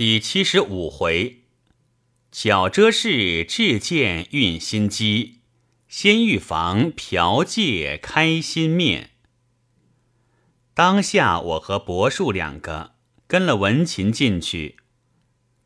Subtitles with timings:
[0.00, 1.42] 第七十五回，
[2.32, 5.40] 巧遮事，智见运心机，
[5.88, 9.10] 先预防嫖借开心面。
[10.72, 12.92] 当下我和柏树两个
[13.26, 14.76] 跟了文琴进去，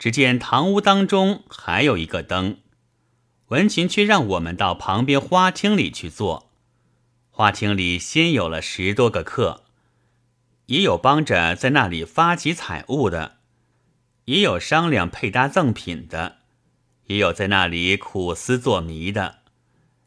[0.01, 2.59] 只见堂屋当中还有一个灯，
[3.51, 6.51] 文琴却让我们到旁边花厅里去坐。
[7.31, 9.63] 花厅里先有了十多个客，
[10.67, 13.34] 也有帮着在那里发起彩物的。
[14.27, 16.39] 也有商量配搭赠品的，
[17.07, 19.41] 也有在那里苦思作谜的，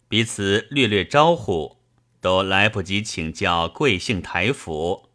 [0.07, 1.77] 彼此略略招呼，
[2.19, 5.09] 都来不及请教贵姓台府。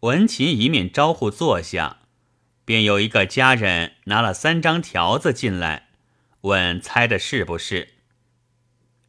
[0.00, 2.02] 文琴一面招呼坐下，
[2.64, 5.88] 便有一个家人拿了三张条子进来，
[6.42, 7.94] 问猜的是不是？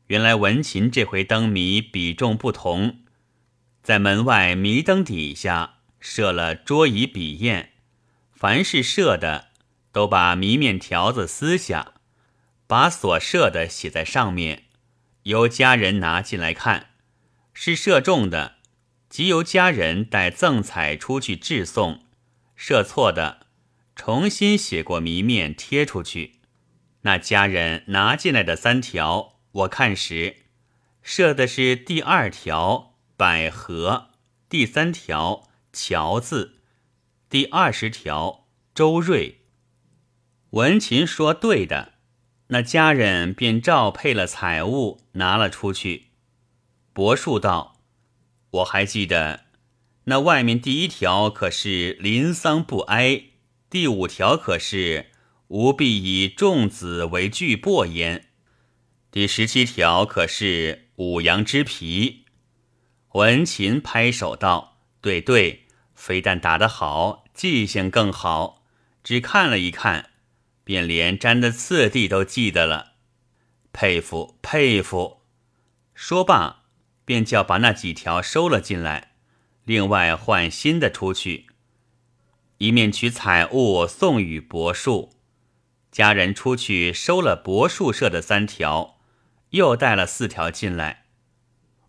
[0.08, 3.00] 原来文琴这回灯谜比重不同，
[3.84, 7.70] 在门外迷灯底下设了桌椅笔砚。
[8.46, 9.48] 凡是射的，
[9.92, 11.94] 都把谜面条子撕下，
[12.68, 14.66] 把所射的写在上面，
[15.24, 16.92] 由家人拿进来看。
[17.56, 18.58] 是射中的，
[19.10, 22.04] 即由家人带赠彩出去致送；
[22.56, 23.48] 射错的，
[23.96, 26.34] 重新写过谜面贴出去。
[27.02, 30.44] 那家人拿进来的三条，我看时，
[31.02, 34.10] 设的是第二条“百合”，
[34.48, 36.55] 第三条“乔”字。
[37.36, 39.42] 第二十条，周瑞。
[40.52, 41.96] 文琴说对的，
[42.48, 46.12] 那家人便照配了财物，拿了出去。
[46.94, 47.82] 柏树道
[48.52, 49.48] ：“我还记得，
[50.06, 53.22] 那外面第一条可是临丧不哀，
[53.70, 55.08] 第五条可是
[55.50, 58.30] 吾必以众子为巨擘焉，
[59.12, 62.24] 第十七条可是五羊之皮。”
[63.12, 65.64] 文琴拍手道：“对对。”
[65.96, 68.64] 非但打得好，记性更好。
[69.04, 70.10] 只看了一看，
[70.64, 72.94] 便连粘的次第都记得了。
[73.72, 75.22] 佩服佩服！
[75.94, 76.64] 说罢，
[77.06, 79.12] 便叫把那几条收了进来，
[79.66, 81.48] 另外换新的出去。
[82.58, 85.14] 一面取彩物送与柏树，
[85.92, 88.98] 家人出去收了柏树社的三条，
[89.50, 91.06] 又带了四条进来。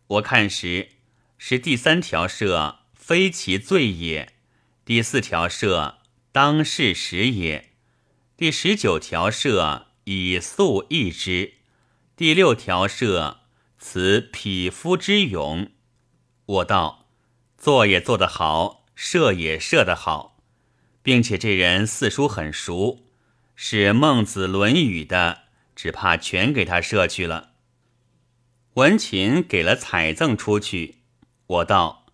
[0.08, 0.90] 我看时，
[1.38, 2.80] 是第三条社。
[2.92, 4.35] 非其罪也。
[4.86, 5.98] 第四条设
[6.30, 7.72] 当是时也。
[8.36, 11.54] 第十九条设以素易之。
[12.14, 13.40] 第六条设
[13.80, 15.72] 此匹夫之勇。
[16.46, 17.08] 我道
[17.58, 20.38] 做也做得好，设也设得好，
[21.02, 23.08] 并且这人四书很熟，
[23.56, 27.54] 是孟子《论语》的，只怕全给他设去了。
[28.74, 31.00] 文琴给了彩赠出去，
[31.48, 32.05] 我道。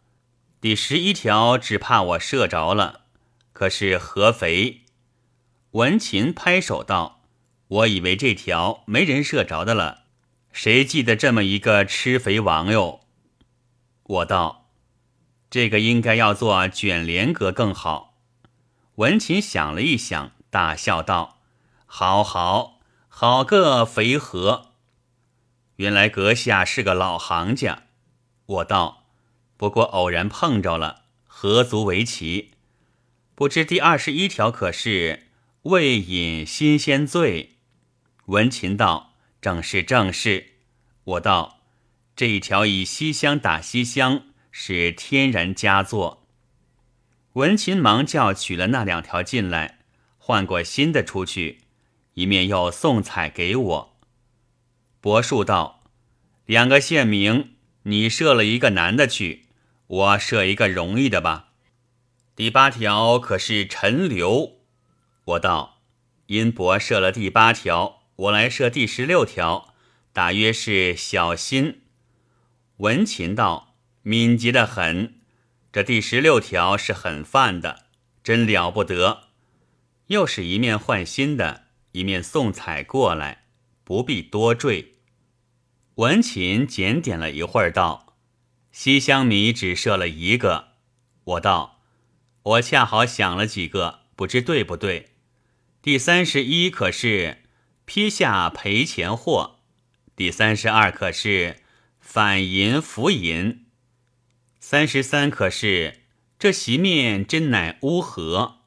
[0.63, 3.01] 第十一条只怕我射着了，
[3.53, 4.83] 可是合肥？
[5.73, 7.25] 文琴拍手道
[7.67, 10.05] ：“我以为这条没人射着的了，
[10.53, 13.01] 谁记得这么一个吃肥王哟？”
[14.07, 14.69] 我道
[15.51, 18.15] ：“这个应该要做卷帘阁更好。”
[19.03, 21.41] 文琴想了一想，大笑道
[21.87, 24.71] ：“好好好个肥和！
[25.75, 27.83] 原来阁下是个老行家。”
[28.47, 29.02] 我道。
[29.63, 32.51] 不过偶然碰着了，何足为奇？
[33.37, 35.29] 不知第二十一条可是
[35.63, 37.59] 未饮新鲜醉？
[38.27, 40.55] 文琴道：“正是正是。”
[41.15, 41.61] 我道
[42.17, 46.27] ：“这一条以西厢打西厢，是天然佳作。”
[47.35, 49.79] 文琴忙叫取了那两条进来，
[50.19, 51.61] 换过新的出去，
[52.15, 53.97] 一面又送彩给我。
[55.01, 55.85] 柏树道
[56.47, 59.45] ：“两个县名，你设了一个男的去。”
[59.93, 61.51] 我设一个容易的吧。
[62.35, 64.61] 第八条可是陈留，
[65.25, 65.83] 我道：
[66.29, 69.75] 殷伯设了第八条，我来设第十六条，
[70.15, 71.83] 大约是小心。
[72.79, 75.21] 文琴道：敏捷的很，
[75.71, 77.85] 这第十六条是很犯的，
[78.25, 79.25] 真了不得。
[80.07, 83.45] 又是一面换新的，一面送彩过来，
[83.85, 84.95] 不必多赘。
[85.97, 88.12] 文琴检点了一会儿，道。
[88.73, 90.69] 西厢谜只设了一个，
[91.25, 91.83] 我道，
[92.43, 95.11] 我恰好想了几个，不知对不对。
[95.83, 97.43] 第三十一可是
[97.85, 99.59] 批下赔钱货，
[100.17, 101.59] 第三十二可是
[102.01, 103.67] 反银浮银，
[104.59, 106.01] 三十三可是
[106.39, 108.61] 这席面真乃乌合，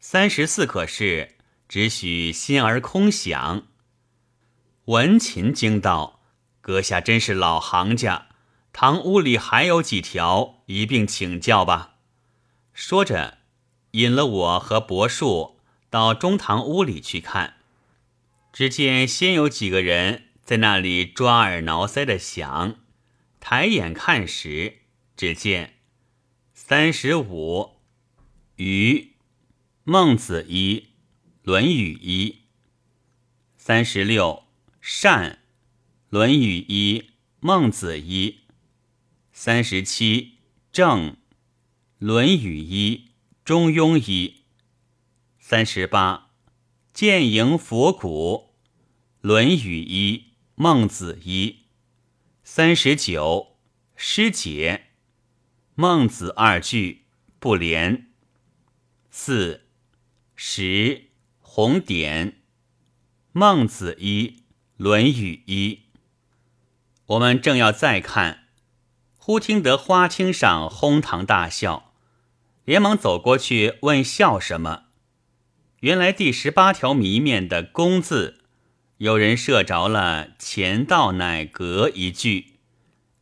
[0.00, 1.36] 三十四可是
[1.68, 3.68] 只许心儿空想。
[4.86, 6.22] 文琴惊道
[6.60, 8.26] ：“阁下真是老行家。”
[8.80, 11.96] 堂屋里还有几条，一并请教吧。
[12.72, 13.38] 说着，
[13.90, 15.58] 引了我和柏树
[15.90, 17.56] 到中堂屋里去看，
[18.52, 22.76] 只见先有几个人在那里抓耳挠腮的想，
[23.40, 24.82] 抬眼看时，
[25.16, 25.80] 只见
[26.54, 27.80] 三十五，
[28.54, 29.14] 余
[29.82, 30.78] 孟子一，
[31.42, 32.42] 《论语》一；
[33.56, 34.44] 三十六，
[34.80, 35.32] 善，
[36.10, 37.00] 《论语》一，
[37.40, 38.42] 《孟子》一；
[39.40, 40.38] 三十七，
[40.72, 41.12] 正，
[42.00, 42.96] 《论语》一，
[43.44, 44.42] 《中庸》一。
[45.38, 46.32] 三十八，
[46.92, 48.56] 见迎佛骨，
[49.20, 50.16] 《论语》一，
[50.56, 51.66] 《孟子》一。
[52.42, 53.56] 三十九，
[53.94, 54.86] 师解，
[55.76, 57.04] 《孟子》二句
[57.38, 58.08] 不连。
[59.08, 59.68] 四
[60.34, 62.32] 十，红点，
[63.30, 64.30] 《孟子》一，
[64.76, 65.84] 《论语》一。
[67.06, 68.47] 我们正要再看，
[69.28, 71.92] 忽听得花厅上哄堂大笑，
[72.64, 74.84] 连忙走过去问笑什么。
[75.80, 78.38] 原来第十八条谜面的“公”字，
[78.96, 82.54] 有人射着了“前道乃革”一句，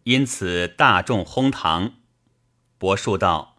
[0.04, 1.94] 因此大众哄堂。
[2.78, 3.56] 伯树道：“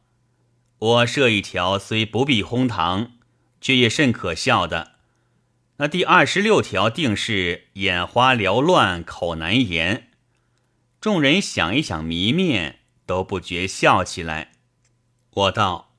[0.79, 3.11] 我设一条虽不必哄堂，
[3.59, 4.93] 却也甚可笑的。
[5.79, 10.06] 那第二十六条定是眼花缭乱，口难言。
[10.99, 14.53] 众人想一想谜面，都不觉笑起来。
[15.31, 15.95] 我道，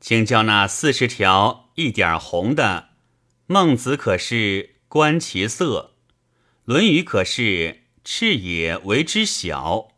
[0.00, 2.90] 请叫那四十条。”一点红的，
[3.46, 5.96] 孟子可是观其色，
[6.64, 9.88] 《论语》可是赤也为之小。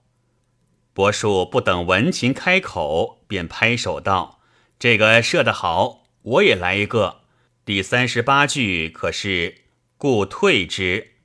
[0.94, 4.40] 伯叔不等文琴开口，便拍手道
[4.80, 7.20] ：“这个射得好，我也来一个。
[7.66, 9.64] 第三十八句可是
[9.98, 11.16] 故退之，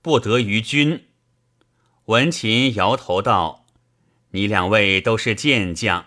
[0.00, 1.04] 不得于君。”
[2.08, 3.66] 文琴摇头道
[4.32, 6.06] ：“你两位都是健将。”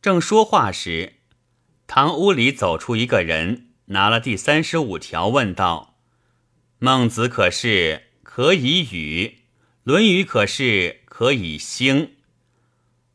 [0.00, 1.14] 正说话时。
[1.88, 5.96] 堂屋里走出一个人，拿了第三十五条，问道
[6.78, 9.26] ：“孟子可是可以语，
[9.82, 12.12] 《论语》可是可以兴。”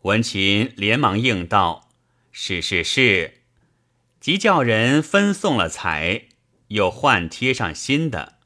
[0.04, 1.88] 文琴连忙应道
[2.34, 3.44] ：“是是是。”
[4.20, 6.24] 即叫人分送了彩，
[6.68, 8.40] 又换贴上新的。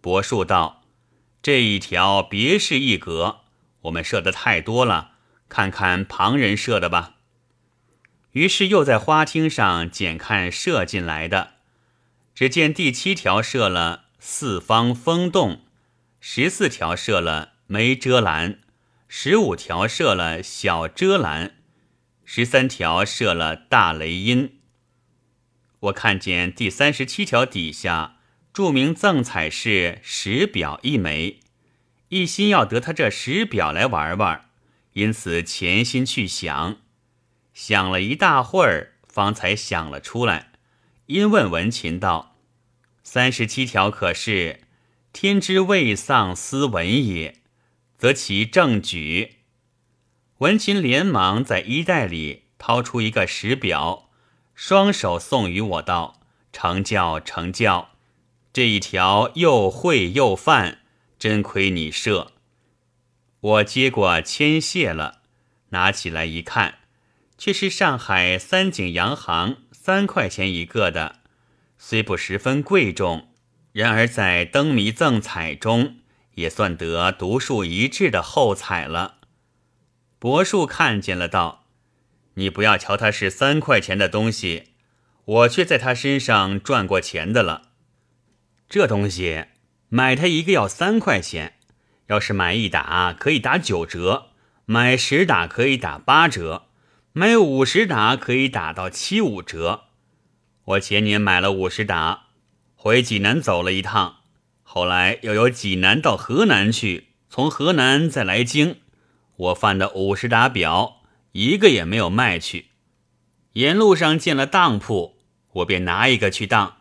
[0.00, 0.84] 伯树道
[1.46, 3.42] ：“这一条别是一格，
[3.82, 5.12] 我们设的太多了，
[5.48, 7.18] 看看旁人设的吧。”
[8.34, 11.52] 于是又在花厅上检看射进来的，
[12.34, 15.60] 只见第七条射了四方风洞，
[16.18, 18.58] 十四条射了梅遮拦，
[19.06, 21.58] 十五条射了小遮拦，
[22.24, 24.58] 十三条射了大雷音。
[25.78, 28.15] 我看见第三十七条底下
[28.56, 31.40] 著名赠彩是石表一枚，
[32.08, 34.48] 一心要得他这石表来玩玩，
[34.94, 36.78] 因此潜心去想。
[37.52, 40.52] 想了一大会儿，方才想了出来。
[41.04, 42.38] 因问文琴道
[43.04, 44.60] ：“三十七条可是
[45.12, 47.34] 天之未丧斯文也，
[47.98, 49.40] 则其正举。”
[50.40, 54.08] 文琴连忙在衣袋里掏出一个石表，
[54.54, 57.90] 双手送与我道：“成教成教，
[58.56, 60.78] 这一条又会又犯，
[61.18, 62.32] 真亏你设。”
[63.38, 65.20] 我接过签谢了，
[65.72, 66.78] 拿起来一看。
[67.36, 71.16] 却是上海三井洋行三块钱一个的，
[71.76, 73.28] 虽不十分贵重，
[73.72, 75.96] 然而在灯谜赠彩中
[76.36, 79.18] 也算得独树一帜的厚彩了。
[80.18, 81.66] 伯树看见了，道
[82.36, 84.68] ：“你不要瞧它是三块钱的东西，
[85.26, 87.72] 我却在他身上赚过钱的了。
[88.68, 89.46] 这东西
[89.88, 91.54] 买它一个要三块钱，
[92.06, 94.28] 要是买一打可以打九折，
[94.64, 96.64] 买十打可以打八折。”
[97.18, 99.84] 买五十打可以打到七五折。
[100.64, 102.26] 我前年买了五十打，
[102.74, 104.16] 回济南走了一趟，
[104.62, 108.76] 后来又由济南到河南去，从河南再来京，
[109.36, 112.66] 我犯的五十打表一个也没有卖去。
[113.54, 115.16] 沿路上见了当铺，
[115.52, 116.76] 我便拿一个去当，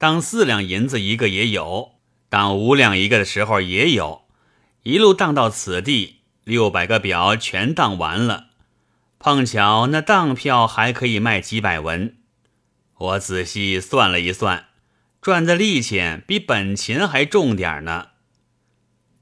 [0.00, 1.96] 当四两银子一个也有，
[2.30, 4.22] 当五两一个的时候也有，
[4.82, 8.46] 一路当到此地，六百个表全当完了。
[9.18, 12.16] 碰巧那当票还可以卖几百文，
[12.96, 14.68] 我仔细算了一算，
[15.20, 18.12] 赚的利钱比本钱还重点呢。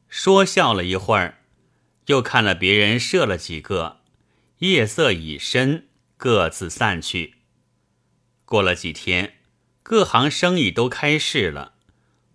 [0.09, 1.39] 说笑了一会儿，
[2.07, 4.03] 又看了别人射了几个，
[4.59, 7.35] 夜色已深，各自散去。
[8.45, 9.38] 过了几天，
[9.89, 11.73] 各行生意都开市了，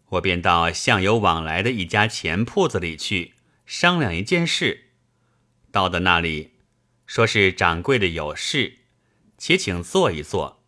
[0.10, 3.36] 我便到向有往来的一家钱铺子里去
[3.68, 4.86] 商量一件事。
[5.72, 6.54] 到的那里。
[7.06, 8.80] 说是掌柜的有事，
[9.38, 10.64] 且请坐一坐。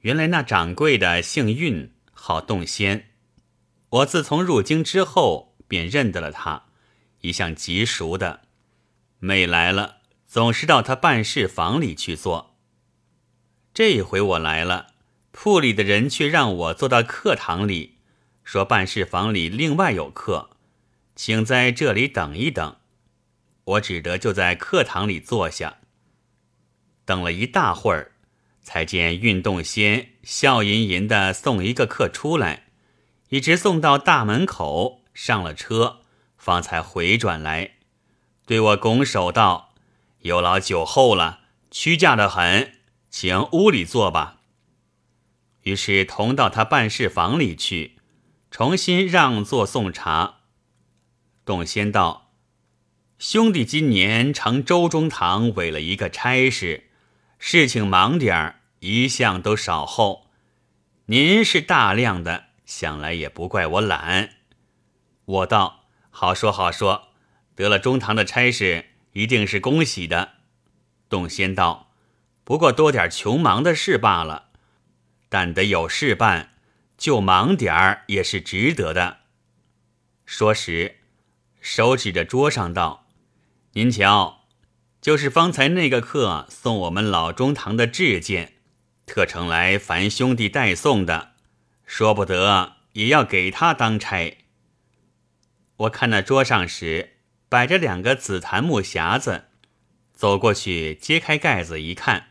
[0.00, 3.10] 原来那掌柜的姓运，好动仙。
[3.90, 6.64] 我自从入京之后，便认得了他，
[7.20, 8.40] 一向极熟的。
[9.20, 12.56] 每来了，总是到他办事房里去坐。
[13.72, 14.93] 这一回我来了，
[15.36, 17.98] 铺里的人却让我坐到客堂里，
[18.44, 20.50] 说办事房里另外有客，
[21.16, 22.76] 请在这里等一等。
[23.64, 25.78] 我只得就在客堂里坐下，
[27.04, 28.12] 等了一大会儿。
[28.62, 32.68] 才见运动仙笑吟吟的送一个客出来，
[33.28, 35.98] 一直送到大门口上了车，
[36.38, 37.72] 方才回转来，
[38.46, 39.74] 对我拱手道
[40.22, 42.74] ：“有劳酒后了，屈驾的很，
[43.10, 44.40] 请屋里坐吧。”
[45.64, 47.96] 于是同到他办事房里去，
[48.50, 50.36] 重新让座送茶。
[51.44, 52.32] 董仙道
[53.18, 56.88] ：“兄弟今年承周中堂委了一个差事。”
[57.38, 60.30] 事情忙点儿，一向都少后。
[61.06, 64.30] 您是大量的，想来也不怪我懒。
[65.26, 67.08] 我道好说好说，
[67.54, 70.32] 得了中堂的差事，一定是恭喜的。
[71.10, 71.92] 董仙道，
[72.44, 74.43] 不过多点穷忙的事罢了，
[75.28, 76.54] 但得有事办，
[76.96, 79.18] 就忙点儿也是值得的。
[80.24, 80.96] 说时，
[81.60, 83.06] 手指着桌上道
[83.74, 84.40] ：“您瞧。”
[85.00, 88.54] 就是方才那个客送我们老中堂的制件，
[89.04, 91.32] 特程来烦兄弟代送的，
[91.84, 94.38] 说不得也要给他当差。
[95.76, 97.18] 我看那桌上时
[97.50, 99.44] 摆着两个紫檀木匣子，
[100.14, 102.28] 走过去揭开盖子一看，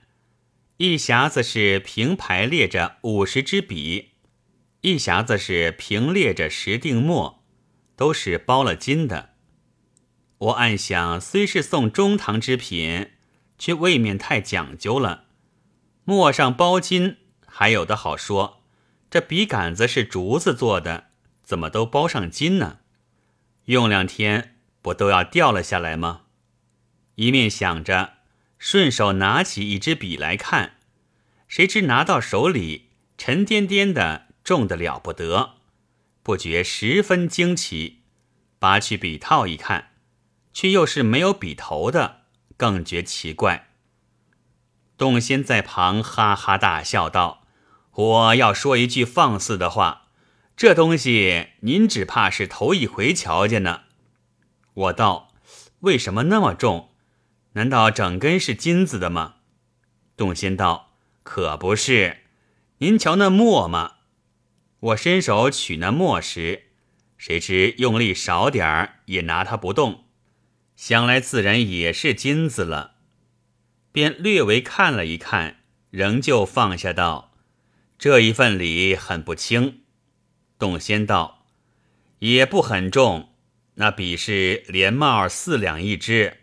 [0.83, 4.15] 一匣子是平排列着五十支笔，
[4.81, 7.41] 一匣子是平列着十锭墨，
[7.95, 9.29] 都是包了金的。
[10.39, 13.11] 我暗想，虽是送中堂之品，
[13.57, 15.27] 却未免太讲究了。
[16.03, 17.15] 墨上包金，
[17.47, 18.57] 还有的好说；
[19.09, 21.11] 这笔杆子是竹子做的，
[21.43, 22.79] 怎么都包上金呢？
[23.67, 26.23] 用两天不都要掉了下来吗？
[27.15, 28.15] 一面想着，
[28.65, 30.77] 顺手拿起一支笔来看，
[31.49, 35.55] 谁知拿到手里沉甸甸的，重的了不得，
[36.23, 38.03] 不觉十分惊奇。
[38.59, 39.89] 拔去笔套一看。
[40.53, 42.21] 却又是没有笔头的，
[42.55, 43.67] 更觉奇怪。
[44.97, 47.45] 洞仙在旁哈哈大笑道
[47.91, 50.03] ：“我要说一句放肆的话，
[50.55, 53.81] 这东西您只怕是头一回瞧见呢。”
[54.73, 55.33] 我道
[55.81, 56.92] ：“为什么那么重？
[57.53, 59.35] 难道整根是金子的吗？”
[60.15, 60.93] 洞仙道
[61.23, 62.17] ：“可不是。
[62.77, 63.93] 您瞧那墨嘛。”
[64.79, 66.63] 我伸手取那墨时，
[67.17, 70.03] 谁知用力少点儿，也拿它不动。
[70.75, 72.95] 想来自然也是金子了，
[73.93, 77.33] 便略微看了一看，仍旧放下道
[77.97, 79.83] ：“这一份礼很不轻。”
[80.59, 81.45] 洞仙道
[82.19, 83.29] ：“也不很重，
[83.75, 86.39] 那笔是连帽四两一支，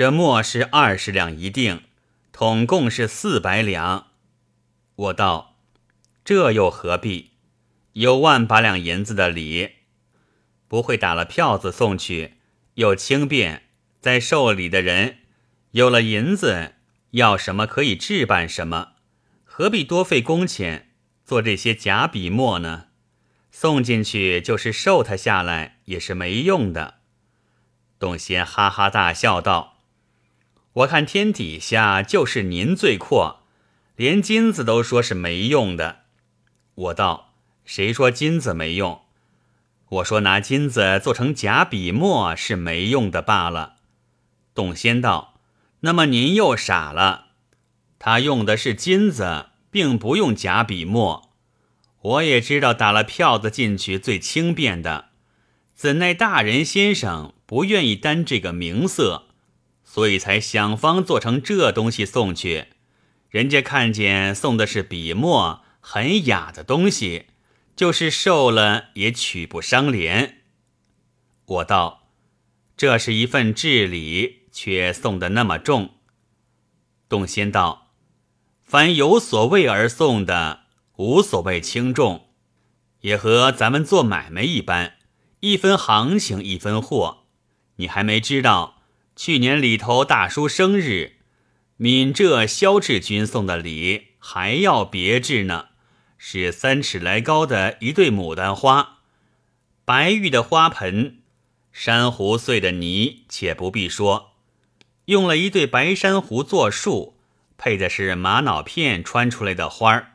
[0.00, 1.82] 这墨是二十两一锭，
[2.32, 4.06] 统共是四百两。”
[4.96, 5.58] 我道
[6.24, 7.32] ：“这又何必？
[7.92, 9.72] 有万把两银子的礼，
[10.66, 12.38] 不会打了票子送去。”
[12.76, 13.64] 又轻便，
[14.00, 15.18] 在受礼的人
[15.72, 16.76] 有了银子，
[17.10, 18.92] 要什么可以置办什么，
[19.44, 20.92] 何必多费工钱
[21.26, 22.86] 做这些假笔墨呢？
[23.50, 27.00] 送进去就是受他下来也是没用的。
[27.98, 29.69] 董贤哈哈大笑道
[30.72, 33.40] ：“我看天底下就是您最阔，
[33.96, 36.02] 连金子都说是没用的。”
[36.74, 37.34] 我道
[37.64, 39.02] ：“谁说金子没用？”
[39.90, 43.78] 我说拿金子做成假笔墨是没用的罢了。
[44.54, 45.40] 董仙道
[45.80, 47.26] ：“那么您又傻了。
[47.98, 51.32] 他用的是金子，并不用假笔墨。
[52.02, 55.10] 我也知道打了票子进去最轻便的，
[55.74, 59.26] 怎奈大人先生不愿意担这个名色，
[59.92, 62.66] 所以才想方做成这东西送去。
[63.28, 67.26] 人家看见送的是笔墨，很雅的东西。”
[67.76, 70.42] 就是受了也取不伤廉。
[71.46, 72.10] 我道
[72.76, 75.94] ：“这是一份至礼，却送的那么重。”
[77.08, 77.92] 洞仙道
[78.62, 80.64] ：“凡有所谓而送的，
[80.96, 82.28] 无所谓轻重，
[83.00, 84.98] 也和咱们做买卖一般，
[85.40, 87.24] 一分行情一分货。
[87.76, 88.79] 你还没知道，
[89.22, 91.16] 去年里头大叔生日，
[91.76, 95.66] 闽浙萧志军送的礼还要别致呢。”
[96.16, 99.00] 是三尺来高的一对牡丹花，
[99.84, 101.18] 白玉的花盆，
[101.70, 104.32] 珊瑚碎的泥，且不必说，
[105.04, 107.18] 用了一对白珊瑚做树，
[107.58, 110.12] 配的是玛瑙片穿出来的花儿，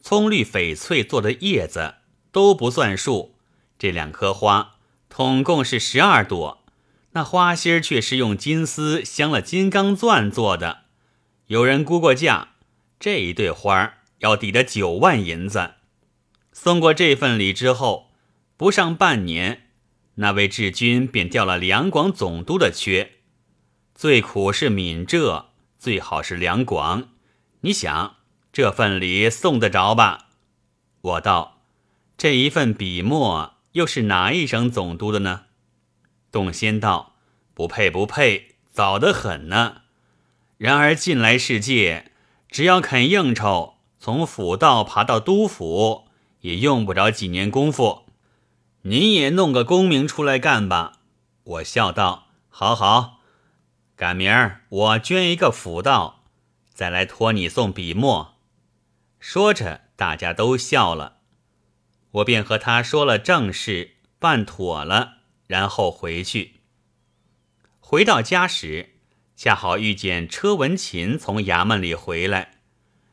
[0.00, 1.96] 葱绿翡翠做的叶子
[2.30, 3.34] 都不算数，
[3.76, 4.76] 这两棵花
[5.08, 6.64] 统共是十二朵，
[7.12, 10.84] 那花心儿却是用金丝镶了金刚钻做的。
[11.46, 12.48] 有人估过价，
[13.00, 15.74] 这一对花要抵得九万银子。
[16.52, 18.10] 送过这份礼之后，
[18.56, 19.68] 不上半年，
[20.16, 23.12] 那位治军便调了两广总督的缺。
[23.94, 27.08] 最苦是闽浙，最好是两广。
[27.62, 28.16] 你想
[28.52, 30.28] 这份礼送得着吧？
[31.00, 31.62] 我道：
[32.16, 35.46] 这一份笔墨又是哪一省总督的呢？
[36.30, 37.14] 董仙道：
[37.54, 39.82] 不配不配，早得很呢。
[40.56, 42.12] 然而近来世界，
[42.48, 46.08] 只要肯应酬，从府道爬到都府。
[46.42, 48.04] 也用不着几年功夫，
[48.82, 51.00] 您也弄个功名出来干吧。
[51.42, 53.18] 我笑道：“好好，
[53.96, 56.22] 赶明儿我捐一个府道，
[56.72, 58.36] 再来托你送笔墨。”
[59.18, 61.16] 说着，大家都笑了。
[62.12, 65.17] 我便和他说了正事，办妥了，
[65.48, 66.60] 然后回去。
[67.80, 68.90] 回到家时，
[69.34, 72.60] 恰好遇见车文琴从衙门里回来，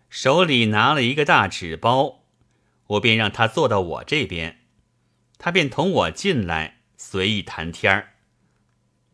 [0.10, 2.26] 手里拿了一个大纸包。
[2.88, 4.60] 我便让他坐到我这边，
[5.40, 8.12] 他便同我进来，随意谈天儿。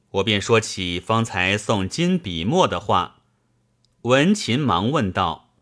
[0.09, 3.21] 我便说起方才送金笔墨的话，
[4.01, 5.53] 文琴忙问道：“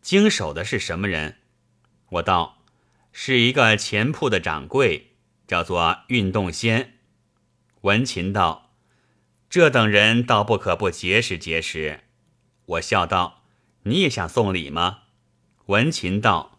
[0.00, 1.40] 经手的是什么人？”
[2.08, 2.62] 我道
[3.12, 5.15] ：“是一个钱铺的掌柜，
[5.46, 6.94] 叫做运动仙。”
[7.82, 8.70] 文琴道
[9.48, 12.00] ：“这等人倒不可不结识结识。”
[12.66, 13.44] 我笑道
[13.84, 15.00] ：“你也想送礼吗？”
[15.66, 16.58] 文琴道。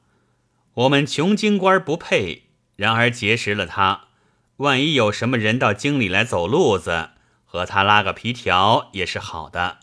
[0.73, 4.09] 我们穷京官不配，然而结识了他，
[4.57, 7.09] 万一有什么人到京里来走路子，
[7.45, 9.79] 和他拉个皮条也是好的。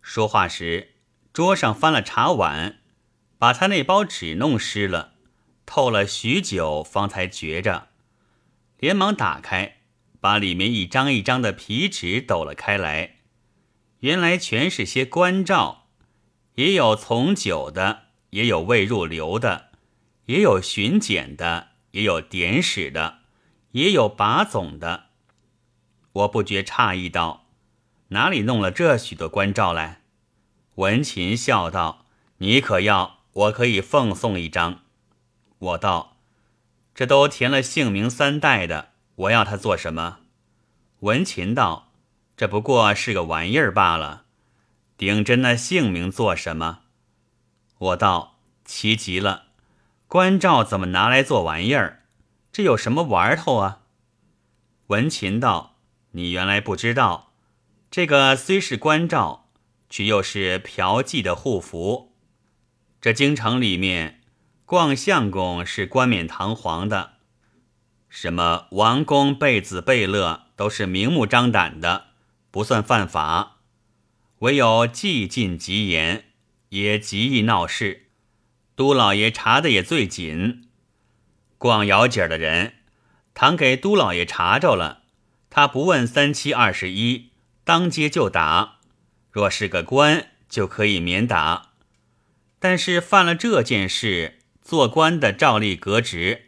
[0.00, 0.94] 说话时，
[1.34, 2.78] 桌上翻了茶碗，
[3.38, 5.13] 把他那包纸弄湿了，
[5.66, 7.88] 透了许久，方才觉着，
[8.78, 9.78] 连忙打开，
[10.20, 13.16] 把里面一张一张的皮纸抖了开来，
[14.00, 15.88] 原来全是些官照，
[16.54, 19.70] 也有从九的，也有未入流的。
[20.26, 23.18] 也有巡检的，也有典史的，
[23.72, 25.08] 也有把总的。
[26.12, 27.44] 我不觉诧异道
[28.08, 30.00] ：“哪里弄了这许多关照来？”
[30.76, 32.06] 文琴笑道
[32.38, 33.18] ：“你可要？
[33.32, 34.83] 我可以奉送一张。”
[35.58, 36.16] 我道
[36.94, 40.20] ：“这都填了姓名三代的，我要他做什么？”
[41.00, 41.92] 文琴道
[42.36, 44.24] ：“这不过是个玩意儿罢了，
[44.96, 46.80] 顶着那姓名做什么？”
[47.78, 49.44] 我道：“奇极了。”
[50.06, 52.04] 关照怎么拿来做玩意儿？
[52.52, 53.80] 这有什么玩头啊？
[54.88, 55.76] 文琴道
[56.12, 57.32] ：“你原来不知道，
[57.90, 59.48] 这个虽是关照，
[59.90, 62.12] 却又是嫖妓的护符。
[63.00, 64.20] 这京城里面，
[64.66, 67.14] 逛相公是冠冕堂皇的，
[68.08, 72.06] 什么王公贝子贝勒都是明目张胆的，
[72.50, 73.58] 不算犯法。
[74.38, 76.24] 唯有既进极严，
[76.70, 78.02] 也极易闹事。”
[78.76, 80.68] 都老爷查的也最紧，
[81.58, 82.74] 逛窑井的人，
[83.32, 85.02] 倘给都老爷查着了，
[85.48, 87.30] 他不问三七二十一，
[87.62, 88.80] 当街就打；
[89.30, 91.70] 若是个官，就可以免打。
[92.58, 96.46] 但是犯了这件事，做官的照例革职，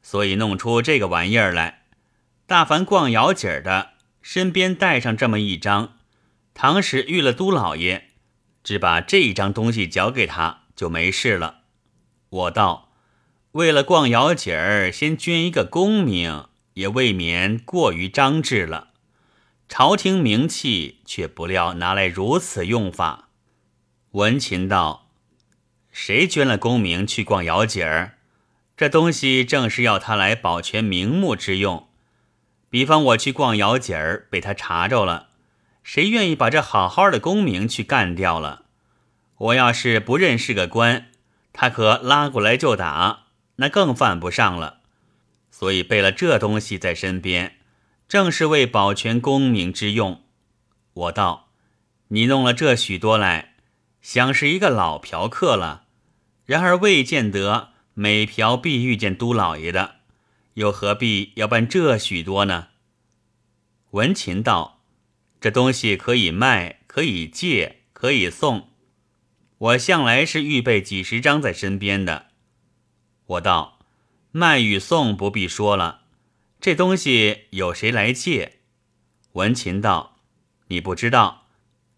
[0.00, 1.82] 所以弄出这个玩意儿来。
[2.46, 3.90] 大凡逛窑井的，
[4.22, 5.98] 身边带上这么一张，
[6.54, 8.08] 倘使遇了都老爷，
[8.64, 11.60] 只把这一张东西交给他，就没事了。
[12.30, 12.92] 我道
[13.52, 18.88] ：“为了逛窑井儿，先捐一个功名，也未免过于张志了。
[19.68, 23.28] 朝廷名气却不料拿来如此用法。”
[24.12, 25.09] 文琴道
[25.92, 28.16] ：“谁捐了功名去逛窑井儿？
[28.76, 31.88] 这东西正是要他来保全名目之用。
[32.68, 35.28] 比方我去逛窑井儿，被他查着了，
[35.82, 38.62] 谁愿意把这好好的功名去干掉了？
[39.36, 41.06] 我要是不认识个官。”
[41.52, 43.24] 他可拉过来就打，
[43.56, 44.78] 那更犯不上了。
[45.50, 47.56] 所以备了这东西在身边，
[48.08, 50.22] 正是为保全功名之用。
[50.94, 51.48] 我道
[52.08, 53.49] ：“你弄了这许多来，
[54.02, 55.86] 想是一个老嫖客了。
[56.46, 59.96] 然而未见得每嫖必遇见都老爷的，
[60.54, 62.68] 又何必要办这许多呢？”
[63.92, 64.82] 文琴道
[65.40, 68.68] ：“这东西可以卖，可以借，可以送。”
[69.58, 72.28] 我向来是预备几十张在身边的。
[73.26, 73.78] 我道
[74.32, 76.02] ：“卖与送不必说了，
[76.60, 78.60] 这东西有谁来借？”
[79.34, 80.16] 文琴道
[80.68, 81.48] ：“你不知道，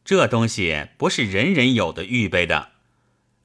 [0.04, 2.72] 这东西不是人人有的预备的，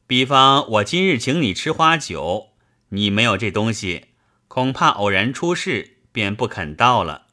[0.07, 2.49] 比方我今日请你吃花酒，
[2.89, 4.05] 你没有这东西，
[4.47, 7.27] 恐怕偶然出事，便不肯到了。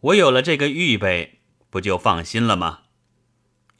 [0.00, 2.80] 我有了这个预备，不就放心了吗？”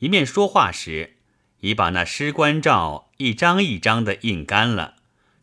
[0.01, 1.16] 一面说话时，
[1.61, 4.97] 已把那尸官照一张一张的印干了，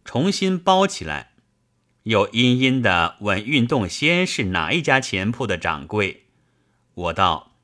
[0.04, 1.34] 重新包起来。
[2.04, 6.23] 又阴阴的问运动仙是哪一家钱铺的掌柜。
[6.93, 7.57] 我道：“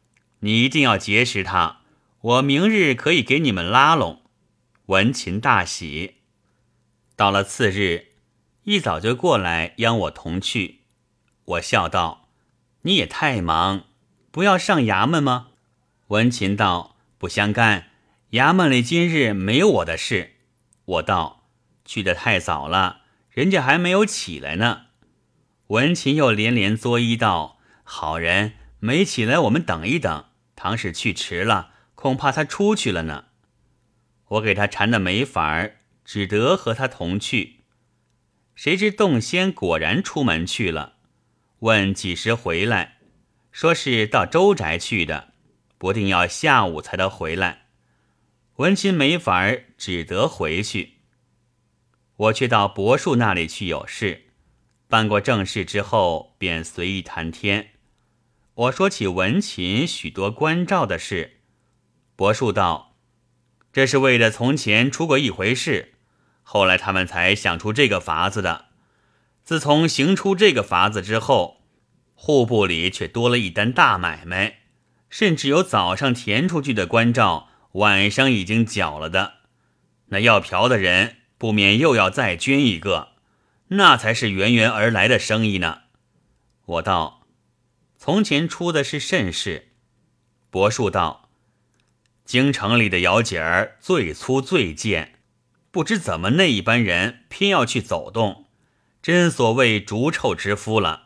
[0.43, 1.79] 你一定要结识他，
[2.19, 4.21] 我明日可以给你们拉拢。”
[4.88, 6.15] 文琴大喜。
[7.15, 8.08] 到了次日，
[8.63, 10.82] 一早就过来央我同去。
[11.45, 12.27] 我笑道
[12.84, 13.86] ：“你也太忙，
[14.32, 15.47] 不要上衙门吗？”
[16.10, 17.91] 文琴道：“不相干，
[18.32, 20.34] 衙门里今日没有我的事。”
[20.86, 21.45] 我道
[21.86, 24.88] ：“去的太早了。”人家还没有起来呢，
[25.67, 30.25] 文琴又连连作揖道：“好人没起来，我们等一等。
[30.55, 33.25] 倘使去迟了，恐怕他出去了呢。”
[34.29, 37.61] 我给他缠的没法儿，只得和他同去。
[38.55, 40.97] 谁知洞仙果然出门去了，
[41.59, 42.97] 问几时回来，
[43.51, 45.33] 说是到周宅去的，
[45.77, 47.67] 不定要下午才得回来。
[48.57, 50.99] 文琴没法儿，只得回去。
[52.15, 54.25] 我却到柏树那里去有事，
[54.87, 57.72] 办过正事之后，便随意谈天。
[58.55, 61.39] 我说起文琴许多关照的事，
[62.15, 62.95] 柏树道
[63.73, 65.93] ：“这是为了从前出过一回事，
[66.43, 68.65] 后来他们才想出这个法子的。
[69.43, 71.63] 自从行出这个法子之后，
[72.13, 74.59] 户部里却多了一单大买卖，
[75.09, 79.33] 甚至有早上填出去的关照，晚上已经缴了的。
[80.07, 83.09] 那要嫖的人。”不免又要再捐一个，
[83.67, 85.81] 那才是源源而来的生意呢。
[86.65, 87.22] 我道
[88.03, 89.69] ：“从前出的是甚事？”
[90.51, 91.29] 柏树道
[92.25, 95.19] ：“京城里的窑姐儿最粗最贱，
[95.71, 98.47] 不知怎么那一般人偏要去走动，
[99.01, 101.03] 真所谓逐臭之夫了。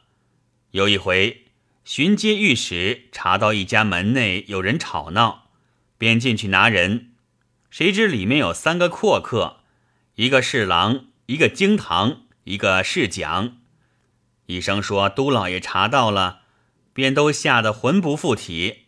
[0.71, 1.45] 有一回
[1.85, 5.51] 巡街御史查到一家门内有人吵闹，
[5.99, 7.11] 便进去拿人，
[7.69, 9.57] 谁知里面有三个阔客。”
[10.17, 13.57] 一个侍郎，一个京堂，一个侍讲。
[14.47, 16.41] 医生说都老爷查到了，
[16.97, 18.87] 便都吓得魂不附体。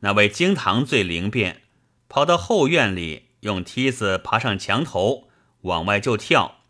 [0.00, 1.62] 那位京堂最灵便，
[2.08, 5.28] 跑到后院里，用梯子爬上墙头，
[5.60, 6.62] 往外就跳。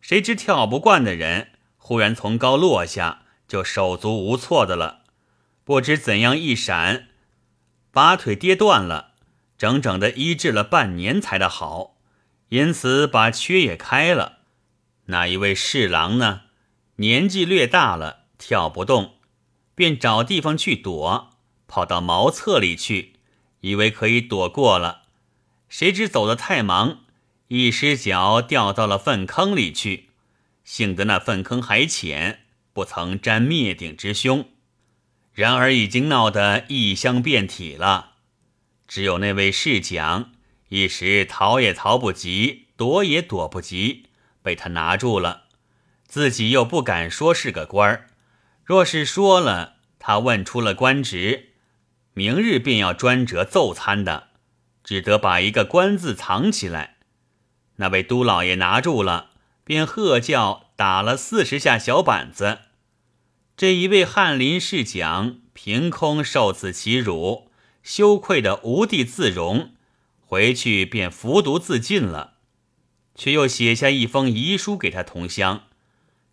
[0.00, 5.02] 谁知跳不惯的人，忽然从高落下，就手足无措的了。
[5.62, 7.08] 不知怎样一闪，
[7.90, 9.12] 把腿跌断了，
[9.58, 11.98] 整整的医治了半年才的好。
[12.48, 14.38] 因此把缺也开了。
[15.04, 16.44] 那一位侍郎呢，
[16.96, 19.16] 年纪略大了，跳不动，
[19.74, 21.30] 便找地方去躲，
[21.66, 23.14] 跑到茅厕里去，
[23.60, 25.02] 以为可以躲过了。
[25.68, 27.00] 谁知走得太忙，
[27.48, 30.10] 一失脚掉到了粪坑里去。
[30.64, 34.48] 幸得那粪坑还浅，不曾沾灭顶之凶。
[35.32, 38.12] 然而已经闹得异乡遍体了。
[38.86, 40.32] 只有那位侍讲。
[40.68, 44.06] 一时逃也逃不及，躲也躲不及，
[44.40, 45.42] 被他拿住了。
[46.06, 48.06] 自己又不敢说是个官儿，
[48.72, 51.50] 若是说了，他问出了官职，
[52.14, 54.28] 明日便要专折奏参的，
[54.82, 56.96] 只得把一个官字藏起来。
[57.76, 59.32] 那位都老爷拿住了，
[59.62, 62.60] 便喝叫打了四十下小板子。
[63.58, 67.50] 这一位翰林侍讲凭空受此其辱，
[67.82, 69.74] 羞愧的无地自容。
[70.18, 72.38] 回去便服毒自尽了，
[73.14, 75.64] 却又写下一封遗书给他同乡，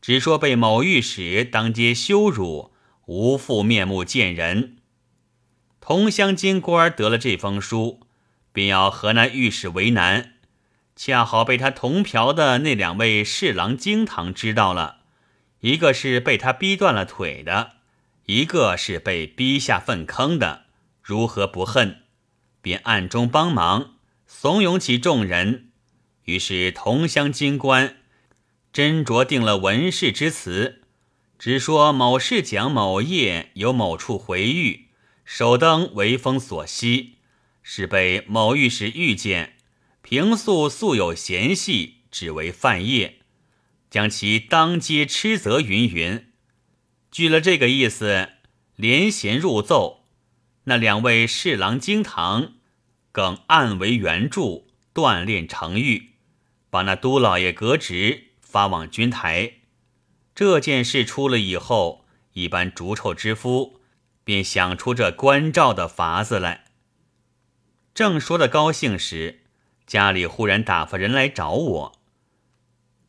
[0.01, 2.71] 只说被某御史当街羞辱，
[3.05, 4.77] 无复面目见人。
[5.81, 8.01] 同乡京官得了这封书，
[8.51, 10.33] 便要和那御史为难，
[10.95, 14.97] 恰好被他同嫖的那两位侍郎京堂知道了，
[15.61, 17.71] 一个是被他逼断了腿的，
[18.25, 20.65] 一个是被逼下粪坑的，
[21.01, 22.03] 如何不恨？
[22.61, 23.95] 便暗中帮忙，
[24.27, 25.69] 怂恿起众人。
[26.25, 27.97] 于是同乡京官
[28.71, 30.83] 斟酌定了文士之词，
[31.39, 34.89] 只说某事讲某夜有某处回狱，
[35.25, 37.15] 首登为风所吸，
[37.63, 39.57] 是被某御史遇见，
[40.03, 43.19] 平素素有嫌隙，只为犯业，
[43.89, 46.27] 将其当街斥责云云。
[47.11, 48.29] 据了这个意思，
[48.75, 50.05] 连衔入奏。
[50.65, 52.53] 那两位侍郎经堂，
[53.11, 56.11] 更暗为援助，锻炼成狱，
[56.69, 59.53] 把那都老爷革职，发往军台。
[60.33, 63.79] 这件事出了以后，一般逐臭之夫
[64.23, 66.65] 便想出这关照的法子来。
[67.93, 69.43] 正说的高兴时，
[69.85, 71.99] 家里忽然打发人来找我，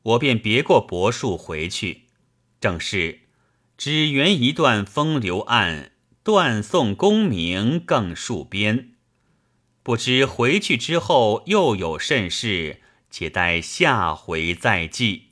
[0.03, 2.09] 我便别过柏树回去。
[2.61, 3.21] 正是
[3.79, 8.93] 只缘一段风流案，断送功名更戍边。
[9.83, 15.30] 不知回去之后又有甚事，且待下回再记。